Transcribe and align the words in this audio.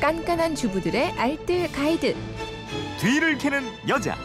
깐깐한 0.00 0.54
주부들의 0.54 1.12
알뜰 1.12 1.72
가이드. 1.72 2.14
뒤를 3.00 3.36
캐는 3.38 3.62
여자. 3.88 4.16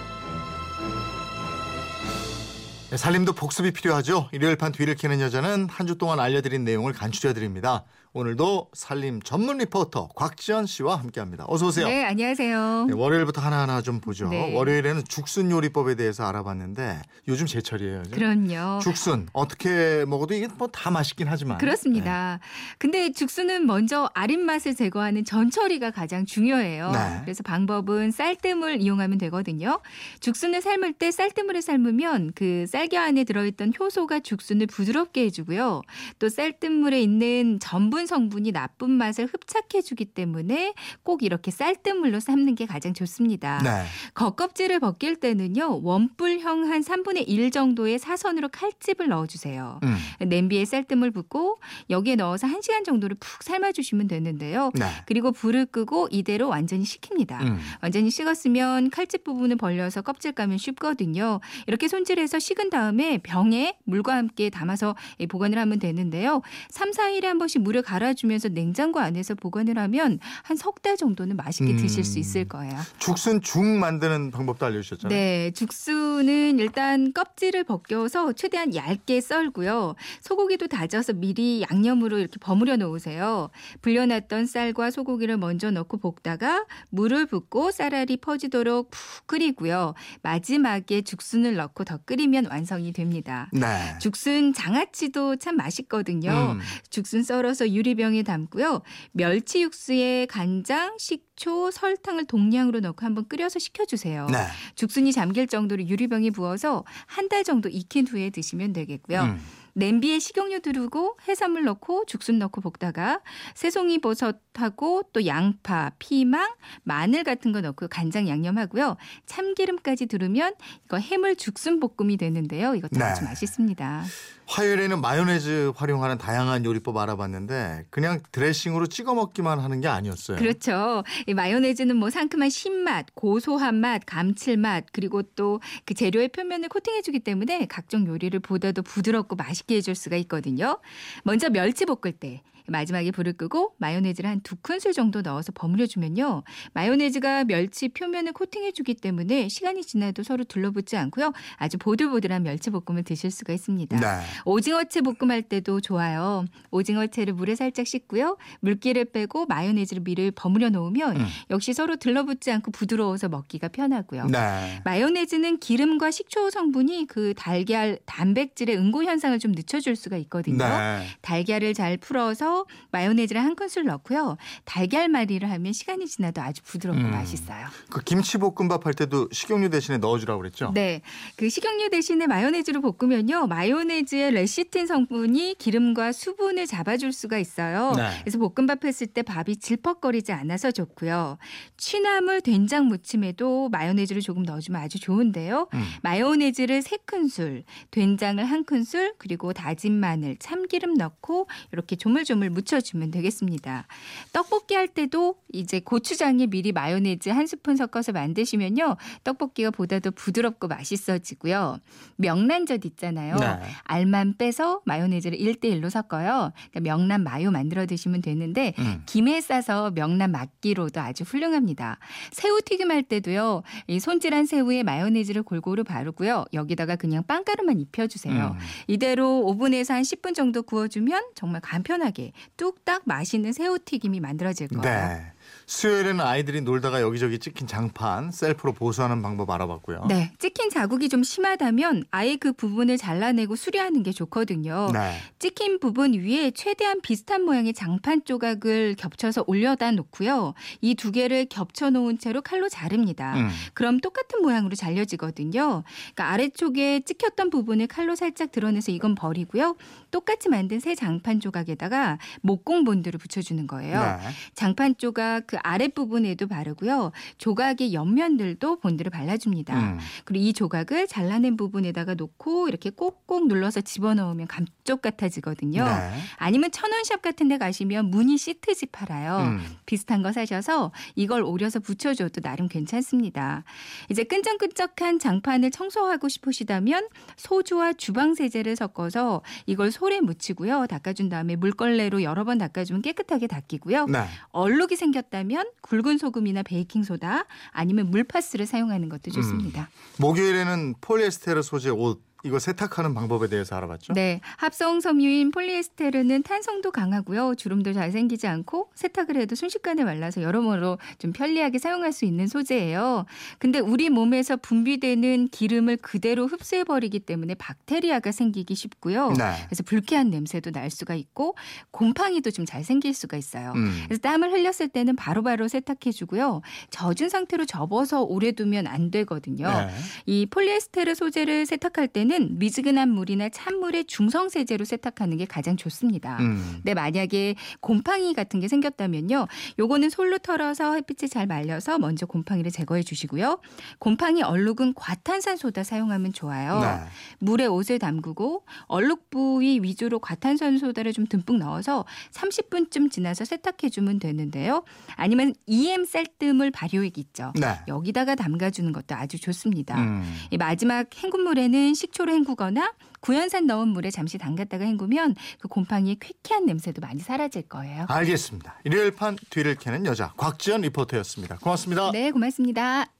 네, 2.91 2.97
살림도 2.97 3.33
복습이 3.33 3.71
필요하죠. 3.71 4.29
일요일 4.31 4.55
판 4.55 4.71
뒤를 4.71 4.93
캐는 4.95 5.19
여자는 5.19 5.67
한 5.69 5.87
주 5.87 5.97
동안 5.97 6.19
알려드린 6.19 6.63
내용을 6.63 6.93
간추려 6.93 7.33
드립니다. 7.33 7.83
오늘도 8.23 8.69
살림 8.73 9.23
전문 9.23 9.57
리포터 9.57 10.09
곽지연 10.15 10.67
씨와 10.67 10.97
함께합니다. 10.97 11.45
어서 11.47 11.65
오세요. 11.65 11.87
네, 11.87 12.03
안녕하세요. 12.05 12.85
네, 12.87 12.93
월요일부터 12.93 13.41
하나하나 13.41 13.81
좀 13.81 13.99
보죠. 13.99 14.29
네. 14.29 14.53
월요일에는 14.55 15.05
죽순 15.05 15.49
요리법에 15.49 15.95
대해서 15.95 16.23
알아봤는데 16.27 17.01
요즘 17.27 17.47
제철이에요. 17.47 18.03
그죠? 18.03 18.15
그럼요. 18.15 18.79
죽순 18.81 19.29
어떻게 19.33 20.05
먹어도 20.07 20.35
이게 20.35 20.47
뭐 20.47 20.67
다 20.73 20.89
맛있긴 20.91 21.27
하지만 21.27 21.57
그렇습니다. 21.59 22.39
근데 22.77 23.11
죽순은 23.11 23.65
먼저 23.65 24.09
아린 24.13 24.43
맛을 24.45 24.75
제거하는 24.75 25.23
전처리가 25.25 25.89
가장 25.91 26.25
중요해요. 26.25 26.91
네. 26.91 27.21
그래서 27.23 27.41
방법은 27.41 28.11
쌀뜨물 28.11 28.81
이용하면 28.81 29.17
되거든요. 29.19 29.79
죽순을 30.19 30.61
삶을 30.61 30.93
때 30.93 31.09
쌀뜨물에 31.11 31.61
삶으면 31.61 32.31
그 32.35 32.65
쌀겨 32.67 32.99
안에 32.99 33.23
들어있던 33.23 33.73
효소가 33.79 34.19
죽순을 34.19 34.67
부드럽게 34.67 35.25
해주고요. 35.25 35.81
또 36.19 36.29
쌀뜨물에 36.29 37.01
있는 37.01 37.59
전분 37.59 38.02
성분이 38.05 38.51
나쁜 38.53 38.91
맛을 38.91 39.25
흡착해주기 39.25 40.05
때문에 40.05 40.73
꼭 41.03 41.23
이렇게 41.23 41.51
쌀뜨물로 41.51 42.19
삶는 42.19 42.55
게 42.55 42.65
가장 42.65 42.93
좋습니다. 42.93 43.59
네. 43.63 43.73
네. 43.73 43.85
겉껍질을 44.13 44.79
벗길 44.79 45.15
때는요 45.15 45.81
원뿔형 45.83 46.69
한 46.69 46.81
3분의 46.81 47.25
1 47.27 47.51
정도의 47.51 47.99
사선으로 47.99 48.49
칼집을 48.49 49.07
넣어주세요. 49.07 49.79
음. 49.83 49.97
냄비에 50.27 50.65
쌀뜨물 50.65 51.11
붓고 51.11 51.59
여기에 51.89 52.15
넣어서 52.15 52.47
1 52.47 52.61
시간 52.61 52.83
정도를 52.83 53.17
푹 53.19 53.43
삶아주시면 53.43 54.07
되는데요. 54.07 54.71
네. 54.75 54.85
그리고 55.05 55.31
불을 55.31 55.65
끄고 55.65 56.07
이대로 56.11 56.47
완전히 56.49 56.85
식힙니다. 56.85 57.43
음. 57.43 57.59
완전히 57.81 58.09
식었으면 58.09 58.89
칼집 58.89 59.23
부분을 59.23 59.57
벌려서 59.57 60.01
껍질 60.01 60.31
까면 60.31 60.57
쉽거든요. 60.57 61.39
이렇게 61.67 61.87
손질해서 61.87 62.39
식은 62.39 62.69
다음에 62.69 63.17
병에 63.17 63.77
물과 63.85 64.15
함께 64.15 64.49
담아서 64.49 64.95
보관을 65.29 65.57
하면 65.57 65.79
되는데요. 65.79 66.41
3, 66.69 66.91
4일에 66.91 67.25
한 67.25 67.37
번씩 67.37 67.61
물을 67.61 67.81
갈아주면서 67.93 68.49
냉장고 68.49 68.99
안에서 68.99 69.35
보관을 69.35 69.77
하면 69.77 70.19
한 70.43 70.57
석 70.57 70.73
달 70.83 70.97
정도는 70.97 71.37
맛있게 71.37 71.75
드실 71.77 72.03
수 72.03 72.17
음. 72.17 72.19
있을 72.19 72.45
거예요. 72.45 72.73
죽순 72.97 73.41
죽 73.41 73.63
만드는 73.63 74.31
방법도 74.31 74.65
알려주셨잖아요. 74.65 75.17
네, 75.17 75.51
죽순은 75.51 76.59
일단 76.59 77.13
껍질을 77.13 77.63
벗겨서 77.63 78.33
최대한 78.33 78.73
얇게 78.75 79.21
썰고요. 79.21 79.95
소고기도 80.21 80.67
다져서 80.67 81.13
미리 81.13 81.63
양념으로 81.69 82.17
이렇게 82.17 82.37
버무려 82.39 82.75
놓으세요. 82.75 83.49
불려놨던 83.81 84.45
쌀과 84.47 84.91
소고기를 84.91 85.37
먼저 85.37 85.69
넣고 85.71 85.97
볶다가 85.97 86.65
물을 86.89 87.25
붓고 87.27 87.71
쌀알이 87.71 88.17
퍼지도록 88.17 88.89
푹 88.91 89.27
끓이고요. 89.27 89.93
마지막에 90.21 91.01
죽순을 91.01 91.55
넣고 91.55 91.83
더 91.83 91.97
끓이면 92.05 92.47
완성이 92.49 92.91
됩니다. 92.91 93.49
네. 93.53 93.67
죽순 93.99 94.53
장아찌도 94.53 95.35
참 95.37 95.55
맛있거든요. 95.57 96.31
음. 96.55 96.59
죽순 96.89 97.23
썰어서 97.23 97.69
유 97.71 97.82
리병에 97.83 98.23
담고요. 98.23 98.81
멸치 99.11 99.61
육수에 99.61 100.25
간장, 100.25 100.95
식초, 100.97 101.69
설탕을 101.71 102.25
동량으로 102.25 102.79
넣고 102.79 103.05
한번 103.05 103.27
끓여서 103.27 103.59
식혀주세요. 103.59 104.27
네. 104.31 104.37
죽순이 104.75 105.11
잠길 105.11 105.47
정도로 105.47 105.85
유리병에 105.85 106.31
부어서 106.31 106.83
한 107.05 107.29
달 107.29 107.43
정도 107.43 107.69
익힌 107.69 108.05
후에 108.07 108.29
드시면 108.29 108.73
되겠고요. 108.73 109.21
음. 109.21 109.39
냄비에 109.73 110.19
식용유 110.19 110.61
두르고 110.61 111.17
해산물 111.27 111.63
넣고 111.63 112.05
죽순 112.05 112.39
넣고 112.39 112.61
볶다가 112.61 113.21
새송이 113.55 113.99
버섯하고 113.99 115.03
또 115.13 115.25
양파, 115.25 115.91
피망, 115.99 116.53
마늘 116.83 117.23
같은 117.23 117.51
거 117.51 117.61
넣고 117.61 117.87
간장 117.87 118.27
양념하고요. 118.27 118.97
참기름까지 119.25 120.05
두르면 120.05 120.53
이거 120.85 120.97
해물 120.97 121.35
죽순 121.35 121.79
볶음이 121.79 122.17
되는데요. 122.17 122.75
이것도 122.75 122.99
네. 122.99 123.05
아주 123.05 123.23
맛있습니다. 123.23 124.03
화요일에는 124.45 124.99
마요네즈 124.99 125.71
활용하는 125.75 126.17
다양한 126.17 126.65
요리법 126.65 126.97
알아봤는데 126.97 127.85
그냥 127.89 128.21
드레싱으로 128.31 128.87
찍어 128.87 129.13
먹기만 129.15 129.59
하는 129.59 129.79
게 129.79 129.87
아니었어요. 129.87 130.37
그렇죠. 130.37 131.03
이 131.27 131.33
마요네즈는 131.33 131.95
뭐 131.95 132.09
상큼한 132.09 132.49
신맛, 132.49 133.15
고소한 133.15 133.75
맛, 133.75 134.01
감칠맛 134.05 134.87
그리고 134.91 135.21
또 135.23 135.59
그 135.85 135.93
재료의 135.93 136.29
표면을 136.29 136.69
코팅해주기 136.69 137.19
때문에 137.19 137.65
각종 137.67 138.05
요리를 138.05 138.39
보다도 138.39 138.81
부드럽고 138.83 139.35
맛있게 139.35 139.62
해줄 139.71 139.95
수가 139.95 140.17
있거든요. 140.17 140.79
먼저 141.23 141.49
멸치 141.49 141.85
볶을 141.85 142.11
때 142.11 142.41
마지막에 142.67 143.11
불을 143.11 143.33
끄고 143.33 143.73
마요네즈를 143.77 144.29
한 144.29 144.43
두 144.43 144.55
큰술 144.57 144.91
정도 144.93 145.21
넣어서 145.21 145.51
버무려주면요. 145.53 146.43
마요네즈가 146.73 147.45
멸치 147.45 147.87
표면을 147.89 148.33
코팅해주기 148.33 148.95
때문에 148.95 149.47
시간이 149.47 149.83
지나도 149.83 150.23
서로 150.23 150.43
둘러붙지 150.43 150.97
않고요. 150.97 151.31
아주 151.55 151.77
보들보들한 151.77 152.43
멸치볶음을 152.43 153.03
드실 153.03 153.31
수가 153.31 153.53
있습니다. 153.53 153.99
네. 153.99 154.07
오징어채 154.45 155.01
볶음할 155.01 155.43
때도 155.43 155.79
좋아요. 155.81 156.45
오징어채를 156.71 157.33
물에 157.33 157.55
살짝 157.55 157.87
씻고요. 157.87 158.37
물기를 158.59 159.05
빼고 159.05 159.45
마요네즈를 159.45 160.03
미를 160.03 160.31
버무려 160.31 160.69
놓으면 160.69 161.17
음. 161.17 161.25
역시 161.49 161.73
서로 161.73 161.95
들러붙지 161.95 162.51
않고 162.51 162.71
부드러워서 162.71 163.29
먹기가 163.29 163.69
편하고요. 163.69 164.25
네. 164.27 164.81
마요네즈는 164.83 165.59
기름과 165.59 166.11
식초 166.11 166.49
성분이 166.49 167.07
그 167.07 167.33
달걀 167.37 167.97
단백질의 168.05 168.77
응고 168.77 169.05
현상을 169.05 169.37
좀 169.39 169.53
늦춰줄 169.53 169.95
수가 169.95 170.17
있거든요. 170.17 170.57
네. 170.57 171.05
달걀을 171.21 171.73
잘 171.73 171.97
풀어 171.97 172.33
서 172.53 172.65
마요네즈를 172.91 173.43
한 173.43 173.55
큰술 173.55 173.85
넣고요. 173.85 174.37
달걀말이를 174.65 175.49
하면 175.49 175.73
시간이 175.73 176.05
지나도 176.05 176.41
아주 176.41 176.61
부드럽고 176.63 177.01
음. 177.01 177.11
맛있어요. 177.11 177.65
그 177.89 178.01
김치볶음밥 178.01 178.85
할 178.85 178.93
때도 178.93 179.29
식용유 179.31 179.71
대신에 179.71 179.97
넣어주라고 179.97 180.39
그랬죠? 180.39 180.71
네. 180.73 181.01
그 181.35 181.49
식용유 181.49 181.89
대신에 181.89 182.27
마요네즈를 182.27 182.81
볶으면요. 182.81 183.47
마요네즈의 183.47 184.31
레시틴 184.31 184.85
성분이 184.85 185.55
기름과 185.57 186.11
수분을 186.11 186.67
잡아줄 186.67 187.11
수가 187.11 187.39
있어요. 187.39 187.93
네. 187.95 188.09
그래서 188.21 188.37
볶음밥 188.37 188.85
했을 188.85 189.07
때 189.07 189.23
밥이 189.23 189.57
질퍽거리지 189.57 190.31
않아서 190.31 190.71
좋고요. 190.71 191.37
취나물 191.77 192.41
된장 192.41 192.87
무침에도 192.87 193.69
마요네즈를 193.69 194.21
조금 194.21 194.43
넣어주면 194.43 194.79
아주 194.79 194.99
좋은데요. 194.99 195.69
음. 195.73 195.83
마요네즈를 196.03 196.83
세 196.83 196.97
큰술, 197.05 197.63
된장을 197.89 198.43
한 198.43 198.63
큰술, 198.63 199.15
그리고 199.17 199.53
다진 199.53 199.93
마늘, 199.99 200.35
참기름 200.37 200.93
넣고 200.93 201.47
이렇게 201.71 201.95
조물조물 201.95 202.42
묻혀주면 202.49 203.11
되겠습니다. 203.11 203.87
떡볶이 204.31 204.75
할 204.75 204.87
때도 204.87 205.35
이제 205.51 205.79
고추장에 205.79 206.47
미리 206.47 206.71
마요네즈 206.71 207.29
한 207.29 207.47
스푼 207.47 207.75
섞어서 207.75 208.11
만드시면요. 208.11 208.97
떡볶이가 209.23 209.71
보다 209.71 209.99
더 209.99 210.11
부드럽고 210.11 210.67
맛있어지고요. 210.67 211.79
명란젓 212.17 212.85
있잖아요. 212.85 213.35
네. 213.35 213.59
알만 213.83 214.35
빼서 214.37 214.81
마요네즈를 214.85 215.37
1대1로 215.37 215.89
섞어요. 215.89 216.51
그러니까 216.71 216.79
명란 216.81 217.23
마요 217.23 217.51
만들어 217.51 217.85
드시면 217.85 218.21
되는데 218.21 218.73
음. 218.79 219.03
김에 219.05 219.41
싸서 219.41 219.91
명란 219.91 220.31
막기로도 220.31 220.99
아주 220.99 221.23
훌륭합니다. 221.23 221.97
새우 222.31 222.59
튀김 222.61 222.91
할 222.91 223.03
때도요. 223.03 223.63
이 223.87 223.99
손질한 223.99 224.45
새우에 224.45 224.83
마요네즈를 224.83 225.43
골고루 225.43 225.83
바르고요. 225.83 226.45
여기다가 226.53 226.95
그냥 226.95 227.23
빵가루만 227.23 227.79
입혀주세요. 227.79 228.57
음. 228.57 228.59
이대로 228.87 229.41
오븐에서 229.45 229.93
한 229.93 230.03
10분 230.03 230.35
정도 230.35 230.63
구워주면 230.63 231.23
정말 231.35 231.61
간편하게 231.61 232.32
뚝딱 232.57 233.03
맛있는 233.05 233.53
새우 233.53 233.77
튀김이 233.79 234.19
만들어질 234.19 234.67
거예요. 234.69 235.07
네. 235.07 235.31
수요일에는 235.65 236.19
아이들이 236.21 236.61
놀다가 236.61 237.01
여기저기 237.01 237.39
찍힌 237.39 237.67
장판 237.67 238.31
셀프로 238.31 238.73
보수하는 238.73 239.21
방법 239.21 239.49
알아봤고요. 239.49 240.05
네, 240.09 240.31
찍힌 240.39 240.69
자국이 240.69 241.09
좀 241.09 241.23
심하다면 241.23 242.05
아예 242.11 242.35
그 242.35 242.53
부분을 242.53 242.97
잘라내고 242.97 243.55
수리하는 243.55 244.03
게 244.03 244.11
좋거든요. 244.11 244.89
네. 244.93 245.17
찍힌 245.39 245.79
부분 245.79 246.13
위에 246.13 246.51
최대한 246.51 247.01
비슷한 247.01 247.43
모양의 247.43 247.73
장판 247.73 248.23
조각을 248.25 248.95
겹쳐서 248.97 249.43
올려다 249.47 249.91
놓고요. 249.91 250.53
이 250.81 250.95
두 250.95 251.11
개를 251.11 251.45
겹쳐 251.49 251.89
놓은 251.89 252.17
채로 252.17 252.41
칼로 252.41 252.69
자릅니다. 252.69 253.35
음. 253.35 253.49
그럼 253.73 253.99
똑같은 253.99 254.41
모양으로 254.41 254.75
잘려지거든요. 254.75 255.83
그러니까 255.83 256.29
아래쪽에 256.29 257.01
찍혔던 257.01 257.49
부분을 257.49 257.87
칼로 257.87 258.15
살짝 258.15 258.51
드러내서 258.51 258.91
이건 258.91 259.15
버리고요. 259.15 259.75
똑같이 260.11 260.49
만든 260.49 260.79
새 260.79 260.95
장판 260.95 261.39
조각에다가 261.39 262.19
목공 262.41 262.83
본드를 262.85 263.17
붙여주는 263.19 263.67
거예요. 263.67 263.99
네. 264.01 264.29
장판 264.55 264.95
조각 264.97 265.42
그 265.45 265.57
아랫부분에도 265.61 266.47
바르고요. 266.47 267.11
조각의 267.37 267.93
옆면들도 267.93 268.79
본드를 268.79 269.09
발라줍니다. 269.11 269.79
음. 269.79 269.99
그리고 270.25 270.45
이 270.45 270.53
조각을 270.53 271.07
잘라낸 271.07 271.57
부분에다가 271.57 272.13
놓고 272.15 272.67
이렇게 272.67 272.89
꼭꼭 272.89 273.47
눌러서 273.47 273.81
집어넣으면 273.81 274.47
감쪽 274.47 275.01
같아지거든요. 275.01 275.83
네. 275.83 276.11
아니면 276.37 276.71
천원샵 276.71 277.21
같은 277.21 277.47
데 277.47 277.57
가시면 277.57 278.09
무늬 278.09 278.37
시트지 278.37 278.87
팔아요. 278.87 279.37
음. 279.47 279.63
비슷한 279.85 280.21
거 280.21 280.31
사셔서 280.31 280.91
이걸 281.15 281.43
오려서 281.43 281.79
붙여줘도 281.79 282.41
나름 282.41 282.67
괜찮습니다. 282.67 283.63
이제 284.09 284.23
끈적끈적한 284.23 285.19
장판을 285.19 285.71
청소하고 285.71 286.29
싶으시다면 286.29 287.07
소주와 287.37 287.93
주방세제를 287.93 288.75
섞어서 288.75 289.41
이걸 289.65 289.91
솔에 289.91 290.21
묻히고요. 290.21 290.87
닦아준 290.87 291.29
다음에 291.29 291.55
물걸레로 291.55 292.23
여러 292.23 292.43
번 292.43 292.57
닦아주면 292.57 293.01
깨끗하게 293.01 293.47
닦이고요. 293.47 294.05
네. 294.07 294.25
얼룩이 294.51 294.95
생겼 294.95 295.22
다 295.29 295.33
생겼다면 295.33 295.65
굵은 295.81 296.17
소금이나 296.17 296.63
베이킹 296.63 297.03
소다 297.03 297.45
아니면 297.71 298.09
물파스를 298.11 298.65
사용하는 298.65 299.09
것도 299.09 299.31
좋습니다. 299.31 299.89
목요일에는 300.19 300.95
폴리에스테르 301.01 301.61
소재 301.61 301.89
옷 301.89 302.21
이거 302.43 302.59
세탁하는 302.59 303.13
방법에 303.13 303.47
대해서 303.47 303.77
알아봤죠? 303.77 304.13
네, 304.13 304.41
합성 304.57 304.99
섬유인 304.99 305.51
폴리에스테르는 305.51 306.43
탄성도 306.43 306.91
강하고요. 306.91 307.55
주름도 307.55 307.93
잘 307.93 308.11
생기지 308.11 308.47
않고 308.47 308.89
세탁을 308.95 309.37
해도 309.37 309.55
순식간에 309.55 310.03
말라서 310.03 310.41
여러모로 310.41 310.97
좀 311.19 311.31
편리하게 311.31 311.79
사용할 311.79 312.11
수 312.11 312.25
있는 312.25 312.47
소재예요. 312.47 313.25
근데 313.59 313.79
우리 313.79 314.09
몸에서 314.09 314.57
분비되는 314.57 315.47
기름을 315.49 315.97
그대로 315.97 316.45
흡수해 316.47 316.83
버리기 316.83 317.19
때문에 317.21 317.55
박테리아가 317.55 318.33
생기기 318.33 318.75
쉽고요. 318.75 319.29
네. 319.37 319.53
그래서 319.67 319.83
불쾌한 319.83 320.29
냄새도 320.29 320.71
날 320.71 320.89
수가 320.89 321.15
있고 321.15 321.55
곰팡이도 321.91 322.51
좀 322.51 322.63
잘 322.65 322.83
생길 322.83 323.13
수가 323.13 323.35
있어요. 323.37 323.73
음. 323.75 323.91
그래서 324.05 324.21
땀을 324.21 324.51
흘렸을 324.51 324.87
때는 324.87 325.15
바로바로 325.17 325.67
세탁해 325.67 326.11
주고요. 326.13 326.61
젖은 326.89 327.27
상태로 327.29 327.65
접어서 327.65 328.23
오래 328.23 328.51
두면 328.53 328.87
안 328.87 329.11
되거든요. 329.11 329.67
네. 329.67 329.89
이 330.25 330.45
폴리에스테르 330.45 331.13
소재를 331.13 331.65
세탁할 331.65 332.07
때는 332.07 332.32
미지근한 332.39 333.09
물이나 333.09 333.49
찬물에 333.49 334.03
중성 334.03 334.49
세제로 334.49 334.85
세탁하는 334.85 335.37
게 335.37 335.45
가장 335.45 335.77
좋습니다. 335.77 336.37
음. 336.39 336.61
근데 336.77 336.93
만약에 336.93 337.55
곰팡이 337.79 338.33
같은 338.33 338.59
게 338.59 338.67
생겼다면요. 338.67 339.47
요거는 339.79 340.09
솔로 340.09 340.37
털어서 340.37 340.95
햇빛에 340.95 341.27
잘 341.27 341.45
말려서 341.47 341.99
먼저 341.99 342.25
곰팡이를 342.25 342.71
제거해 342.71 343.03
주시고요. 343.03 343.59
곰팡이 343.99 344.41
얼룩은 344.41 344.93
과탄산소다 344.95 345.83
사용하면 345.83 346.33
좋아요. 346.33 346.79
네. 346.79 347.09
물에 347.39 347.65
옷을 347.65 347.99
담그고 347.99 348.65
얼룩 348.87 349.29
부위 349.29 349.79
위주로 349.81 350.19
과탄산소다를 350.19 351.13
좀 351.13 351.27
듬뿍 351.27 351.57
넣어서 351.59 352.05
30분쯤 352.31 353.11
지나서 353.11 353.45
세탁해 353.45 353.89
주면 353.91 354.19
되는데요. 354.19 354.83
아니면 355.15 355.53
EM 355.67 356.05
쌀뜨물 356.05 356.71
발효액 356.71 357.17
있죠. 357.17 357.53
네. 357.59 357.79
여기다가 357.87 358.35
담가 358.35 358.69
주는 358.69 358.91
것도 358.91 359.15
아주 359.15 359.39
좋습니다. 359.39 359.99
음. 359.99 360.23
이 360.51 360.57
마지막 360.57 361.07
헹군물에는 361.15 361.93
식초 361.93 362.22
를 362.25 362.33
헹구거나 362.35 362.93
구연산 363.19 363.67
넣은 363.67 363.89
물에 363.89 364.11
잠시 364.11 364.37
담갔다가 364.37 364.85
헹구면 364.85 365.35
그 365.59 365.67
곰팡이의 365.67 366.17
쾌쾌한 366.19 366.65
냄새도 366.65 367.01
많이 367.01 367.19
사라질 367.21 367.63
거예요. 367.63 368.05
알겠습니다. 368.09 368.79
일요일 368.83 369.11
판 369.11 369.37
뒤를 369.49 369.75
캐는 369.75 370.05
여자 370.05 370.33
곽지연 370.37 370.81
리포터였습니다. 370.81 371.57
고맙습니다. 371.57 372.11
네, 372.11 372.31
고맙습니다. 372.31 373.12